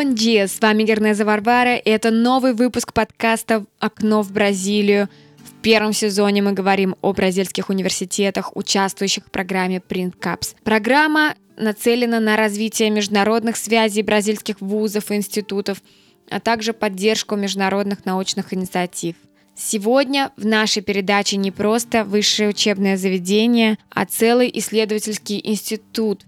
[0.00, 5.10] Бон dia, с вами Гернеза Варвара, и это новый выпуск подкаста «Окно в Бразилию».
[5.36, 10.54] В первом сезоне мы говорим о бразильских университетах, участвующих в программе Print Caps.
[10.64, 15.82] Программа нацелена на развитие международных связей бразильских вузов и институтов,
[16.30, 19.16] а также поддержку международных научных инициатив.
[19.54, 26.24] Сегодня в нашей передаче не просто высшее учебное заведение, а целый исследовательский институт,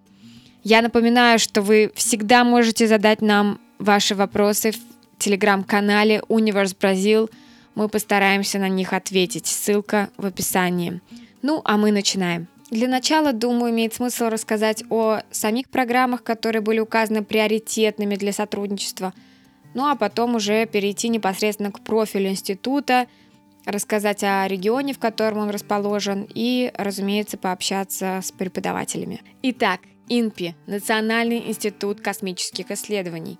[0.65, 4.79] я напоминаю, что вы всегда можете задать нам ваши вопросы в
[5.19, 7.31] телеграм-канале Universe Brazil.
[7.75, 9.47] Мы постараемся на них ответить.
[9.47, 11.01] Ссылка в описании.
[11.43, 12.47] Ну, а мы начинаем.
[12.71, 19.13] Для начала, думаю, имеет смысл рассказать о самих программах, которые были указаны приоритетными для сотрудничества.
[19.75, 23.07] Ну а потом уже перейти непосредственно к профилю института,
[23.67, 29.23] рассказать о регионе, в котором он расположен, и, разумеется, пообщаться с преподавателями.
[29.43, 33.39] Итак, ИНПИ– Национальный институт космических исследований,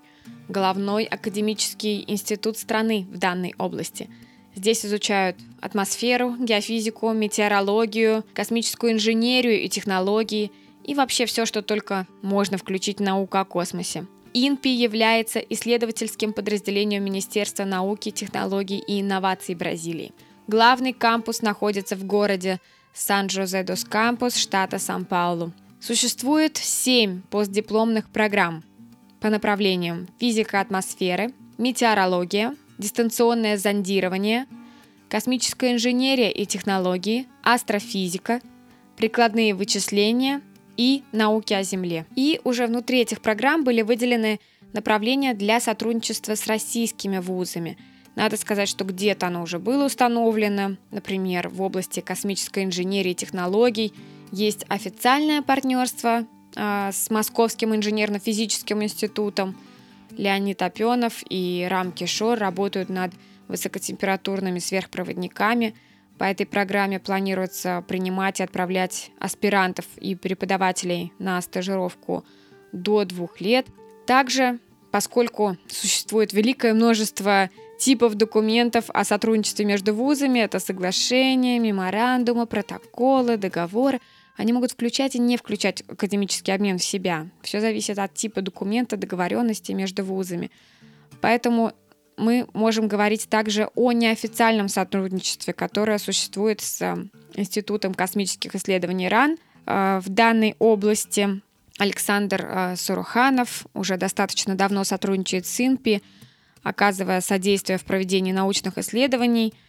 [0.49, 4.09] головной академический институт страны в данной области.
[4.55, 10.51] Здесь изучают атмосферу, геофизику, метеорологию, космическую инженерию и технологии
[10.83, 14.05] и вообще все, что только можно включить в науку о космосе.
[14.33, 20.11] ИНПИ является исследовательским подразделением Министерства науки, технологий и инноваций Бразилии.
[20.47, 22.59] Главный кампус находится в городе
[22.93, 25.53] Сан-Жозе-дос-Кампус, штата Сан-Паулу.
[25.79, 28.63] Существует семь постдипломных программ
[29.23, 34.47] по направлениям физика атмосферы, метеорология, дистанционное зондирование,
[35.07, 38.41] космическая инженерия и технологии, астрофизика,
[38.97, 40.41] прикладные вычисления
[40.75, 42.05] и науки о Земле.
[42.17, 44.41] И уже внутри этих программ были выделены
[44.73, 47.77] направления для сотрудничества с российскими вузами.
[48.15, 53.93] Надо сказать, что где-то оно уже было установлено, например, в области космической инженерии и технологий–
[54.33, 56.25] есть официальное партнерство
[56.55, 59.55] с Московским инженерно-физическим институтом.
[60.11, 63.11] Леонид Опенов и Рам Кишор работают над
[63.47, 65.75] высокотемпературными сверхпроводниками.
[66.17, 72.23] По этой программе планируется принимать и отправлять аспирантов и преподавателей на стажировку
[72.71, 73.65] до двух лет.
[74.05, 74.59] Также,
[74.91, 77.49] поскольку существует великое множество
[77.79, 83.99] типов документов о сотрудничестве между вузами, это соглашения, меморандумы, протоколы, договоры,
[84.35, 87.27] они могут включать и не включать академический обмен в себя.
[87.41, 90.49] Все зависит от типа документа, договоренности между вузами.
[91.21, 91.73] Поэтому
[92.17, 96.95] мы можем говорить также о неофициальном сотрудничестве, которое существует с э,
[97.35, 99.37] Институтом космических исследований РАН.
[99.65, 101.41] Э, в данной области
[101.79, 106.03] Александр э, Суруханов уже достаточно давно сотрудничает с ИНПИ,
[106.61, 109.53] оказывая содействие в проведении научных исследований–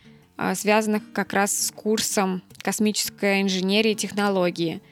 [0.55, 4.83] связанных как раз с курсом космической инженерии и технологии.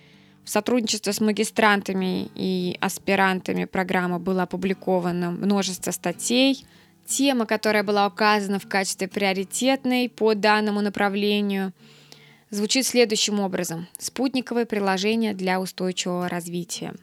[0.45, 6.67] В сотрудничестве с магистрантами и аспирантами программы было опубликовано множество статей.
[7.07, 11.73] Тема, которая была указана в качестве приоритетной по данному направлению,
[12.51, 13.89] звучит следующим образом.
[13.99, 16.95] Спутниковые приложения для устойчивого развития.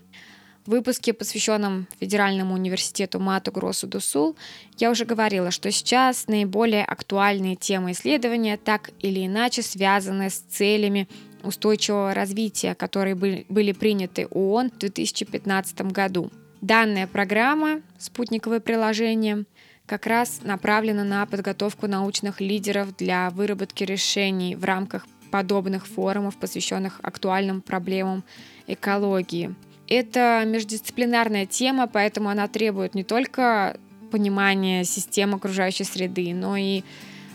[0.70, 4.36] Выпуске, посвященном Федеральному университету Мату Гросу до Сул,
[4.78, 11.10] я уже говорила, что сейчас наиболее актуальные темы исследования так или иначе связаны с целями
[11.42, 16.30] устойчивого развития, которые были приняты ООН в 2015 году.
[16.62, 19.46] Данная программа «Спутниковое приложение»
[19.88, 27.00] как раз направлена на подготовку научных лидеров для выработки решений в рамках подобных форумов, посвященных
[27.02, 28.24] актуальным проблемам
[28.68, 29.56] экологии–
[29.90, 33.78] это междисциплинарная тема, поэтому она требует не только
[34.12, 36.84] понимания системы окружающей среды, но и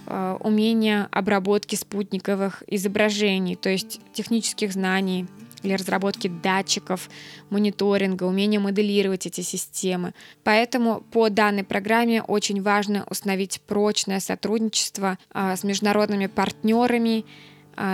[0.07, 5.27] э, умения обработки спутниковых изображений, то есть технических знаний
[5.63, 7.09] для разработки датчиков,
[7.51, 10.13] мониторинга, умения моделировать эти системы.
[10.45, 17.25] Поэтому по данной программе очень важно установить прочное сотрудничество э, с международными партнерами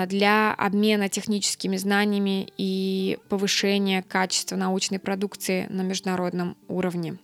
[0.07, 7.19] для обмена техническими знаниями и повышения качества научной продукции на международном уровне.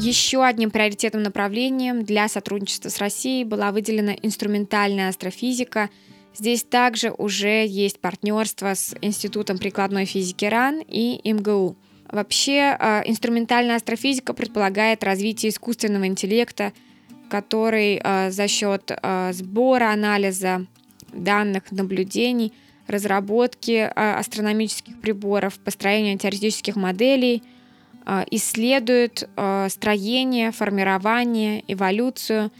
[0.00, 5.90] Еще одним приоритетным направлением для сотрудничества с Россией была выделена инструментальная астрофизика–
[6.38, 11.74] Здесь также уже есть партнерство с Институтом прикладной физики РАН и МГУ.
[12.08, 16.72] Вообще, а, инструментальная астрофизика предполагает развитие искусственного интеллекта,
[17.28, 20.64] который а, за счет а, сбора, анализа
[21.12, 22.52] данных, наблюдений,
[22.86, 27.42] разработки астрономических приборов, построения теоретических моделей
[28.30, 29.28] исследует
[29.68, 32.50] строение, формирование, эволюцию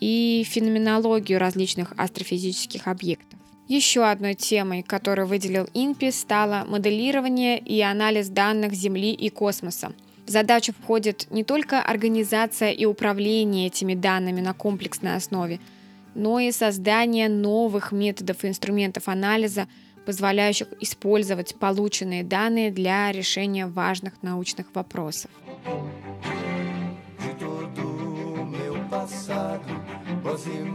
[0.00, 3.38] и феноменологию различных астрофизических объектов.
[3.68, 9.94] Еще одной темой, которую выделил INPI, стало моделирование и анализ данных Земли и космоса.
[10.26, 15.60] В задачу входит не только организация и управление этими данными на комплексной основе,
[16.14, 19.66] но и создание новых методов и инструментов анализа,
[20.04, 25.30] позволяющих использовать полученные данные для решения важных научных вопросов.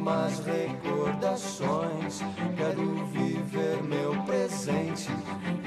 [0.10, 2.22] Mais recordações.
[2.58, 5.08] Quero viver meu presente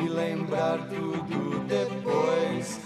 [0.02, 2.80] e lembrar tudo depois.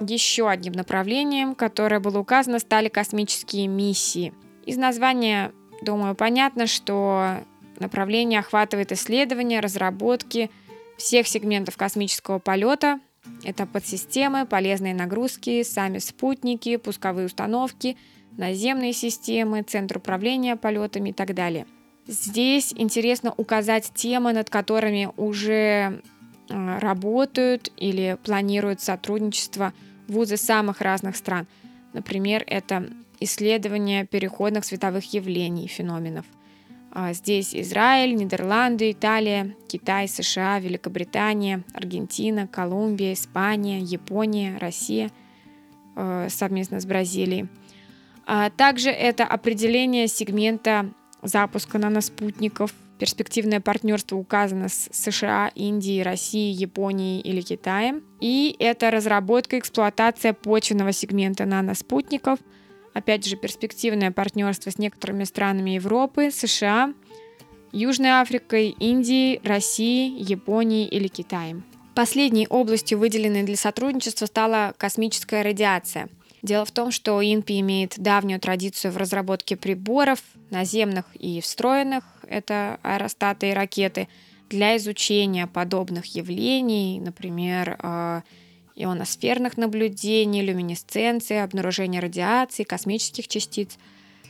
[0.00, 4.32] Еще одним направлением, которое было указано, стали космические миссии.
[4.64, 5.52] Из названия,
[5.82, 7.38] думаю, понятно, что
[7.80, 10.50] направление охватывает исследования, разработки
[10.96, 13.00] всех сегментов космического полета.
[13.44, 17.96] Это подсистемы, полезные нагрузки, сами спутники, пусковые установки–
[18.38, 21.66] наземные системы, центр управления полетами и так далее.
[22.06, 26.00] Здесь интересно указать темы, над которыми уже
[26.48, 29.74] э, работают или планируют сотрудничество
[30.06, 31.46] вузы самых разных стран.
[31.92, 32.88] Например, это
[33.20, 36.24] исследование переходных световых явлений, феноменов.
[36.90, 45.10] А здесь Израиль, Нидерланды, Италия, Китай, США, Великобритания, Аргентина, Колумбия, Испания, Япония, Россия
[45.96, 47.48] э, совместно с Бразилией.
[48.26, 50.92] А также это определение сегмента
[51.22, 52.72] запуска наноспутников.
[52.98, 58.02] Перспективное партнерство указано с США, Индией, Россией, Японией или Китаем.
[58.20, 62.40] И это разработка и эксплуатация почвенного сегмента наноспутников.
[62.98, 66.92] Опять же, перспективное партнерство с некоторыми странами Европы, США,
[67.70, 71.62] Южной Африкой, Индией, Россией, Японией или Китаем.
[71.94, 76.08] Последней областью, выделенной для сотрудничества, стала космическая радиация–
[76.40, 80.20] Дело в том, что ИНПИ имеет давнюю традицию в разработке приборов,
[80.50, 84.06] наземных и встроенных, это аэростаты и ракеты,
[84.48, 88.22] для изучения подобных явлений, например, э,
[88.78, 93.76] ионосферных наблюдений, люминесценции, обнаружения радиации, космических частиц.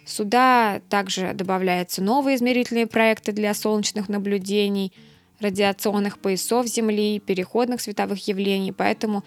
[0.07, 4.93] Сюда также добавляются новые измерительные проекты для солнечных наблюдений,
[5.39, 9.23] радиационных поясов Земли, переходных световых явлений, поэтому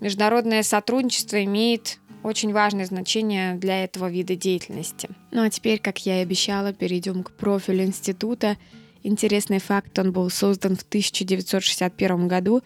[0.00, 5.08] международное сотрудничество имеет очень важное значение для этого вида деятельности.
[5.30, 8.56] Ну а теперь, как я и обещала, перейдем к профилю института.
[9.02, 12.62] Интересный факт, он был создан в 1961 году,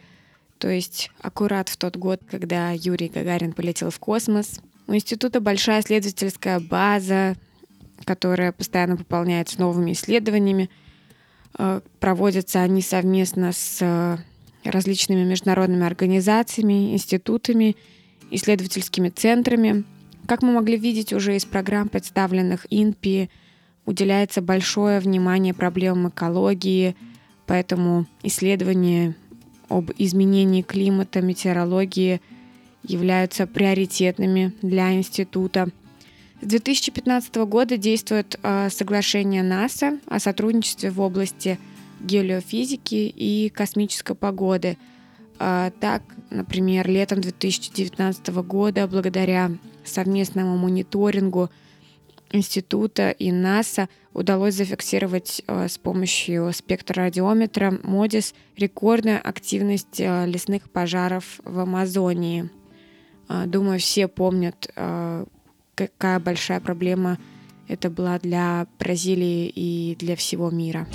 [0.59, 4.61] то есть аккурат в тот год, когда Юрий Гагарин полетел в космос.
[4.87, 7.37] У института большая исследовательская база,
[8.05, 10.71] которая постоянно пополняется новыми исследованиями.
[11.59, 14.17] Э, проводятся они совместно с э,
[14.65, 17.77] различными международными организациями, институтами
[18.31, 19.85] исследовательскими центрами.
[20.27, 23.31] Как мы могли видеть уже из программ, представленных ИНПИ,
[23.87, 26.95] уделяется большое внимание проблемам экологии,
[27.47, 29.17] поэтому исследования
[29.69, 32.21] об изменении климата, метеорологии
[32.83, 35.69] являются приоритетными для института.
[36.41, 41.59] С 2015 года действует э, соглашение НАСА о сотрудничестве в области
[42.01, 44.77] геолеофизики и космической погоды–
[45.39, 49.53] а, так, например, летом 2019 года, благодаря
[49.85, 51.51] совместному мониторингу
[52.31, 61.41] института и НАСА, удалось зафиксировать а, с помощью спектррадиометра МОДИС рекордную активность а, лесных пожаров
[61.45, 62.51] в Амазонии.
[63.29, 64.73] Думаю, все помнят,
[65.75, 67.19] какая большая проблема
[67.69, 70.89] это была для Бразилии и для всего мира.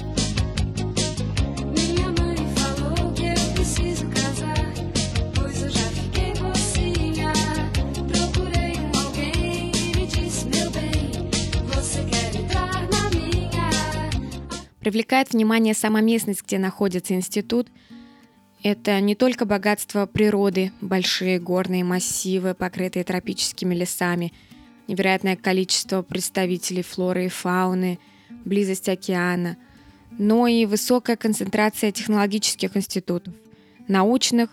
[14.84, 17.70] Привлекает внимание сама местность, где находится институт.
[18.64, 24.34] Это не только богатство природы, большие горные массивы, покрытые тропическими лесами,
[24.90, 27.98] невероятное количество представителей флоры и фауны,
[28.44, 29.56] близость океана,
[30.20, 33.34] но и высокая концентрация технологических институтов,
[33.88, 34.50] научных,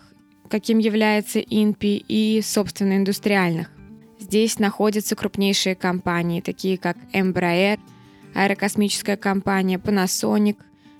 [0.49, 3.68] каким является ИНПИ, и, собственно, индустриальных.
[4.20, 7.80] Здесь находятся крупнейшие компании, такие как Embraer–
[8.34, 10.56] аэрокосмическая компания Panasonic,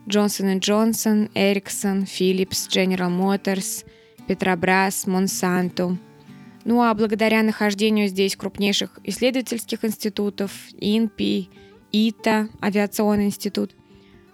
[0.07, 3.85] Johnson Johnson, Ericsson, Philips, General Motors,
[4.27, 5.97] Petrobras, Monsanto.
[6.65, 11.49] Ну а благодаря нахождению здесь крупнейших исследовательских институтов, ИНПИ,
[11.93, 13.75] ИТА, Авиационный институт,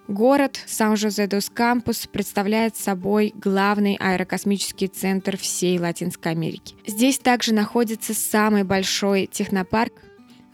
[0.08, 6.76] Город Сан-Жозе-дос-Кампус представляет собой главный аэрокосмический центр всей Латинской Америки.
[6.86, 9.92] Здесь также находится самый большой технопарк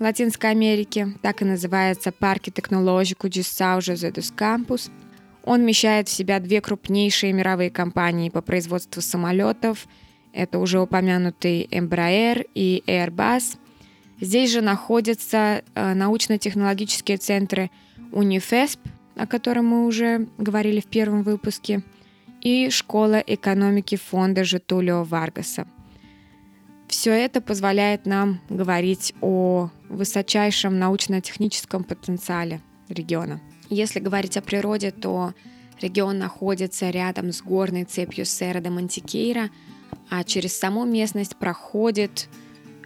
[0.02, 4.90] Латинской Америке, так и называется Парки Технологику de Сан-Жозе-дос-Кампус.
[5.44, 9.86] Он вмещает в себя две крупнейшие мировые компании по производству самолетов.
[10.32, 13.56] Это уже упомянутый Embraer и Airbus.
[14.20, 17.70] Здесь же находятся э, научно-технологические центры
[18.12, 18.80] Унифесп,
[19.16, 21.82] о котором мы уже говорили в первом выпуске,
[22.40, 25.66] и Школа экономики фонда Житулио Варгаса.
[26.92, 33.40] Все это позволяет нам говорить о высочайшем научно-техническом потенциале региона.
[33.70, 35.32] Если говорить о природе, то
[35.80, 39.48] регион находится рядом с горной цепью Сера де Мантикейра,
[40.10, 42.28] а через саму местность проходит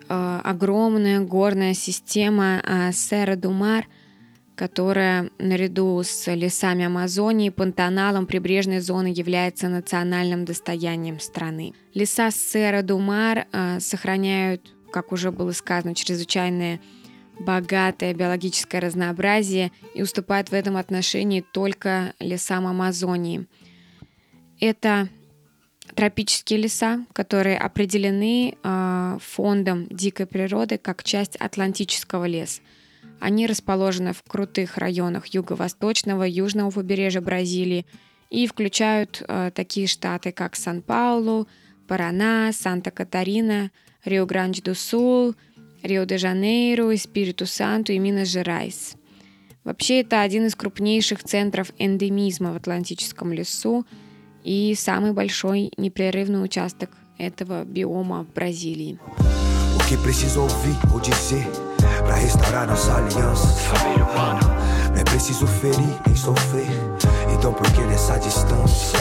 [0.08, 3.88] э, огромная горная система э, Сера Думар–
[4.56, 11.74] которая наряду с лесами Амазонии Пантаналом прибрежной зоны является национальным достоянием страны.
[11.94, 16.80] Леса Сера-Думар э, сохраняют, как уже было сказано, чрезвычайное
[17.38, 23.46] богатое биологическое разнообразие и уступают в этом отношении только лесам Амазонии.
[24.58, 25.10] Это
[25.94, 32.62] тропические леса, которые определены э, фондом дикой природы как часть Атлантического леса.
[33.20, 37.86] Они расположены в крутых районах юго-восточного, южного побережья Бразилии
[38.30, 41.48] и включают э, такие штаты, как Сан-Паулу,
[41.86, 43.70] Парана, Санта-Катарина,
[44.04, 45.34] Рио-Гранди-ду-Сул,
[45.82, 48.96] Рио-де-Жанейро, Спириту-Санту и Минас-Жерайс.
[49.64, 53.84] Вообще это один из крупнейших центров эндемизма в Атлантическом лесу
[54.44, 58.98] и самый большой непрерывный участок этого биома в Бразилии.
[59.86, 61.65] Pra restaurar
[62.66, 64.40] nossa aliança Família humana
[64.98, 66.66] é preciso ferir nem sofrer
[67.36, 68.98] Então por que nessa distância?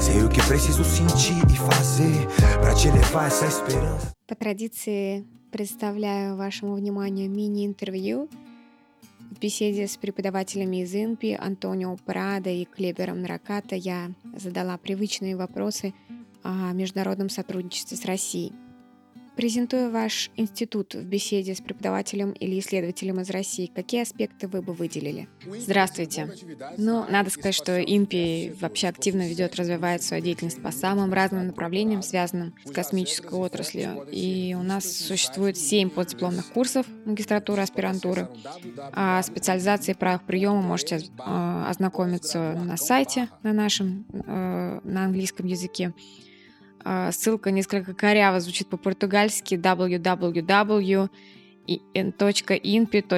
[0.00, 2.26] Sei o que preciso sentir e fazer
[2.60, 8.28] Pra te levar essa esperança По традиции представляю вашему вниманию мини-интервью
[9.30, 13.74] в беседе с преподавателями из ИНПИ Антонио Прада и Клебером Нараката.
[13.74, 15.94] Я задала привычные вопросы
[16.42, 18.52] о международном сотрудничестве с Россией.
[19.36, 24.74] Презентуя ваш институт в беседе с преподавателем или исследователем из России, какие аспекты вы бы
[24.74, 25.26] выделили?
[25.58, 26.30] Здравствуйте.
[26.76, 32.02] Ну, надо сказать, что ИНПИ вообще активно ведет, развивает свою деятельность по самым разным направлениям,
[32.02, 34.06] связанным с космической отраслью.
[34.10, 38.28] И у нас существует семь поддипломных курсов магистратуры, аспирантуры.
[38.92, 45.94] А специализации правах приема можете э, ознакомиться на сайте на нашем, э, на английском языке.
[46.84, 51.08] А, ссылка несколько коряво звучит по-португальски www
[51.94, 53.12] in.inpi.br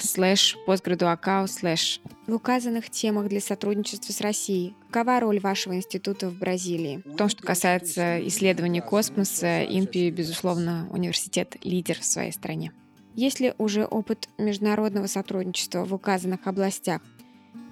[0.00, 2.00] slash postgraduacao slash.
[2.26, 7.02] В указанных темах для сотрудничества с Россией какова роль вашего института в Бразилии?
[7.04, 12.72] В том, что касается исследований космоса, INPI, безусловно, университет-лидер в своей стране.
[13.14, 17.02] Есть ли уже опыт международного сотрудничества в указанных областях?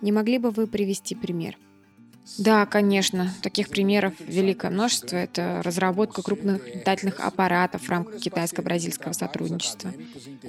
[0.03, 1.57] Не могли бы вы привести пример?
[2.37, 3.33] Да, конечно.
[3.43, 5.17] Таких примеров великое множество.
[5.17, 9.93] Это разработка крупных летательных аппаратов в рамках китайско-бразильского сотрудничества.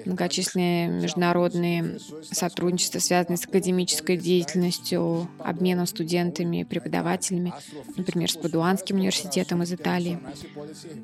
[0.06, 2.00] Многочисленные международные
[2.32, 7.54] сотрудничества, связанные с академической деятельностью, обменом студентами и преподавателями,
[7.96, 10.20] например, с Падуанским университетом из Италии.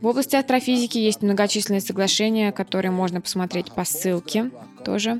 [0.01, 4.51] В области астрофизики есть многочисленные соглашения, которые можно посмотреть по ссылке
[4.84, 5.20] тоже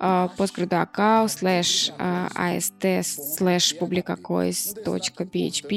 [0.00, 2.86] postgraduacao slash ast
[3.38, 5.72] slash publicacois.php.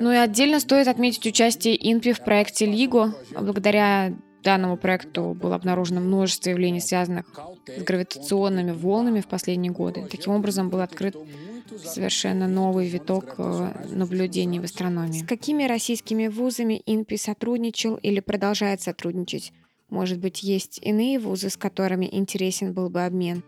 [0.00, 3.12] Ну и отдельно стоит отметить участие INPI в проекте LIGO.
[3.40, 7.26] Благодаря данному проекту было обнаружено множество явлений, связанных
[7.66, 10.06] с гравитационными волнами в последние годы.
[10.10, 11.16] Таким образом, был открыт
[11.84, 15.20] совершенно новый виток э, наблюдений в астрономии.
[15.20, 19.52] С какими российскими вузами INPI сотрудничал или продолжает сотрудничать?
[19.90, 23.42] Может быть, есть иные вузы, с которыми интересен был бы обмен?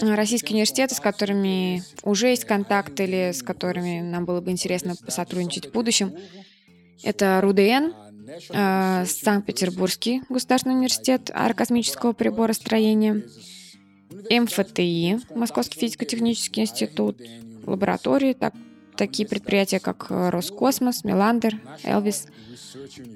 [0.00, 5.66] Российские университеты, с которыми уже есть контакт или с которыми нам было бы интересно посотрудничать
[5.66, 6.14] в будущем,
[7.02, 7.92] это РУДН,
[8.50, 13.22] э, Санкт-Петербургский государственный университет аэрокосмического приборостроения,
[14.30, 17.20] МФТИ, Московский физико-технический институт,
[17.66, 18.54] лаборатории, так,
[18.96, 22.26] такие предприятия, как Роскосмос, Меландер, Элвис–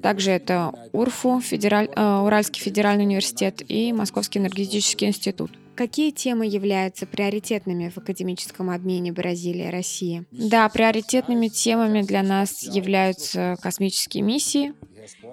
[0.03, 5.51] также это УРФУ, федераль, э, Уральский федеральный университет и Московский энергетический институт.
[5.75, 10.25] Какие темы являются приоритетными в академическом обмене Бразилии и России?
[10.33, 14.75] Да, приоритетными темами для нас являются космические миссии,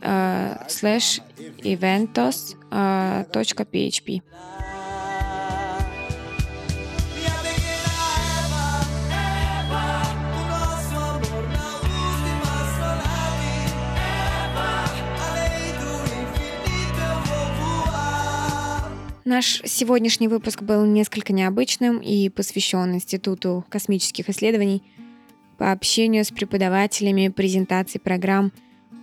[0.67, 1.21] slash
[1.63, 4.21] eventos.php.
[19.29, 24.81] Наш сегодняшний выпуск был несколько необычным и посвящен Институту космических исследований.
[25.59, 28.51] По общению с преподавателями презентации программ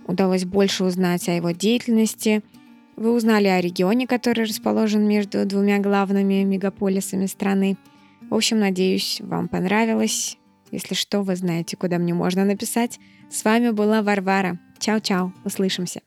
[0.05, 2.43] удалось больше узнать о его деятельности.
[2.97, 7.77] Вы узнали о регионе, который расположен между двумя главными мегаполисами страны.
[8.29, 10.37] В общем, надеюсь, вам понравилось.
[10.71, 12.99] Если что, вы знаете, куда мне можно написать.
[13.31, 14.59] С вами была Варвара.
[14.79, 16.01] Чао-чао, услышимся.